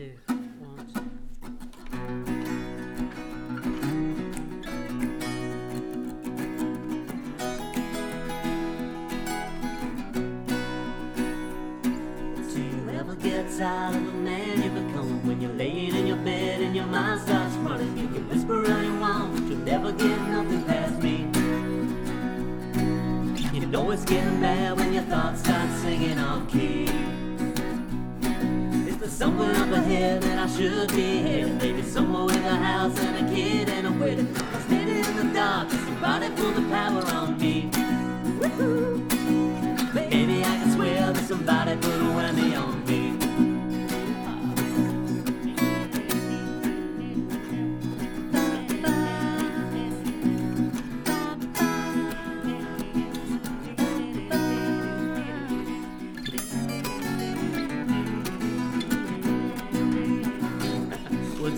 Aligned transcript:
two, 0.00 0.12
one, 0.60 0.86
two. 0.94 1.00
Do 12.48 12.60
you 12.62 12.90
ever 12.98 13.14
get 13.16 13.50
tired 13.58 13.94
of 13.94 14.06
the 14.06 14.12
man 14.12 14.62
you 14.62 14.70
become 14.70 15.26
when 15.26 15.40
you're 15.42 15.52
laying 15.52 15.94
in 15.94 16.06
your 16.06 16.16
bed 16.16 16.62
and 16.62 16.74
your 16.74 16.86
mind 16.86 17.20
starts 17.20 17.54
running? 17.56 17.98
You 17.98 18.08
can 18.08 18.26
whisper 18.30 18.72
all 18.72 18.82
you 18.82 18.98
want, 18.98 19.34
but 19.34 19.42
you'll 19.50 19.58
never 19.58 19.92
get 19.92 20.18
nothing 20.28 20.64
past 20.64 21.02
me. 21.02 21.26
You 23.52 23.66
know 23.66 23.90
it's 23.90 24.06
getting 24.06 24.40
bad 24.40 24.78
when 24.78 24.94
your 24.94 25.02
thoughts 25.02 25.40
start 25.40 25.68
singing 25.82 26.18
off 26.18 26.50
key. 26.50 26.88
Is 28.88 28.96
there 28.98 29.08
somewhere 29.08 29.54
up 29.54 29.70
ahead 30.00 30.22
that 30.22 30.38
I 30.38 30.46
should 30.46 30.88
be 30.94 31.18
heading? 31.18 31.58
Maybe 31.58 31.82
somewhere 31.82 32.24
with 32.24 32.36
a 32.36 32.56
house 32.56 32.98
and 33.00 33.26
a 33.26 33.34
kid 33.34 33.68
and 33.68 33.86
a 33.86 33.92
wedding. 33.92 34.28
I'm 34.36 34.62
standing 34.62 35.04
in 35.04 35.16
the 35.16 35.34
dark, 35.34 35.70
somebody 35.70 36.30
pull 36.36 36.52
the 36.52 36.62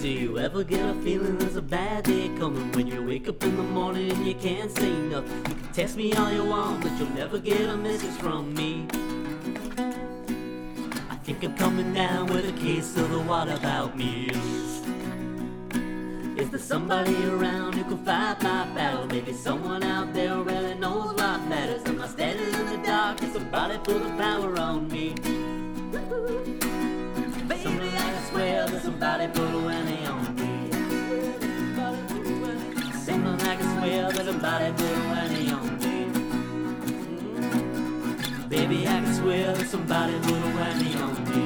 Do 0.01 0.09
you 0.09 0.38
ever 0.38 0.65
get 0.65 0.80
a 0.80 0.95
feeling 1.02 1.38
there's 1.38 1.57
a 1.57 1.62
bad 1.62 2.04
day 2.04 2.29
coming 2.38 2.73
when 2.73 2.87
you 2.88 3.04
wake 3.04 3.29
up 3.29 3.43
in 3.45 3.57
the 3.57 3.62
morning 3.62 4.10
and 4.10 4.26
you 4.26 4.35
can't 4.35 4.71
say 4.71 4.90
nothing? 4.90 5.38
You 5.48 5.54
can 5.54 5.73
text 5.73 5.96
me 5.96 6.12
all 6.15 6.32
you 6.32 6.45
want, 6.45 6.82
but 6.82 6.90
you'll 6.98 7.10
never 7.10 7.38
get 7.38 7.60
a 7.60 7.76
message 7.76 8.10
from 8.20 8.52
me. 8.54 8.87
I 11.09 11.16
think 11.23 11.45
I'm 11.45 11.57
coming 11.57 11.93
down 11.95 12.26
with 12.26 12.48
a 12.48 12.52
case 12.60 12.96
of 12.96 13.10
the 13.10 13.20
what 13.20 13.48
about 13.48 13.96
me. 13.96 14.30
Is 16.37 16.51
there 16.51 16.59
somebody 16.59 17.15
around 17.26 17.74
who 17.74 17.85
can 17.85 18.04
fight 18.04 18.43
my 18.43 18.65
battle? 18.74 19.07
Maybe 19.07 19.32
someone 19.32 19.85
out 19.85 20.13
there 20.13 20.37
really 20.43 20.74
knows 20.74 21.15
what 21.15 21.40
matters. 21.46 21.82
I'm 21.87 21.98
not 21.98 22.10
standing 22.10 22.52
in 22.52 22.66
the 22.66 22.79
dark, 22.85 23.18
can 23.18 23.32
somebody 23.32 23.79
pull 23.85 24.01
the 24.01 24.10
power 24.16 24.59
on 24.59 24.88
me? 24.88 25.15
Baby, 27.46 27.90
I 27.96 28.29
swear 28.30 28.66
that 28.66 28.82
somebody 28.82 29.29
put 29.29 29.52
somebody 34.52 34.72
put 34.72 34.92
a 34.92 35.00
whammy 35.08 35.45
on 35.56 35.66
me. 35.78 35.96
Mm. 37.40 38.48
Baby, 38.50 38.86
I 38.86 39.00
can 39.00 39.14
swear 39.14 39.54
that 39.54 39.66
somebody 39.66 40.12
put 40.18 40.32
a 40.32 40.50
whammy 40.56 40.92
on 41.00 41.14
me. 41.30 41.45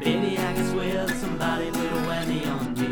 Baby, 0.00 0.38
I 0.38 0.52
can 0.54 0.66
swear 0.70 1.06
that 1.06 1.16
somebody 1.16 1.70
put 1.72 1.92
a 1.92 2.00
whammy 2.08 2.46
on 2.54 2.72
me. 2.72 2.88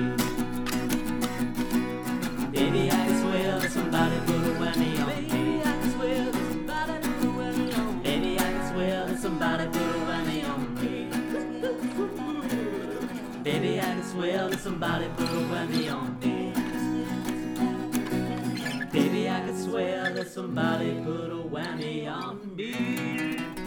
Baby, 2.53 2.83
I 2.91 2.93
can 3.07 3.17
swear 3.23 3.61
that 3.61 3.71
somebody 3.71 4.17
put 4.27 4.45
a 4.45 4.53
whammy 4.61 4.91
on 5.01 5.09
me. 5.17 5.29
Baby, 5.33 5.53
I 5.61 5.63
can 5.65 5.91
swear 5.93 6.21
that 6.27 6.37
somebody 6.43 6.97
put 7.01 7.25
a 7.25 7.31
whammy 7.41 7.79
on 7.81 7.91
me. 7.95 8.05
Baby, 8.05 8.39
I 8.39 8.41
can 8.43 8.65
swear 8.73 9.07
that 9.07 9.19
somebody 9.19 9.65
put 9.65 9.81
a 9.81 10.01
whammy 10.05 10.41
on 10.53 10.61
me. 10.75 10.93
Baby, 13.43 13.73
I 13.81 13.83
can 13.83 14.03
swear 14.05 14.49
that 14.51 14.61
somebody 14.61 15.07
whammy 15.07 15.63
on 15.63 15.71
me. 15.71 15.84
Somebody 20.25 20.95
put 21.05 21.31
a 21.31 21.49
whammy 21.49 22.09
on 22.11 22.57
me. 22.57 23.64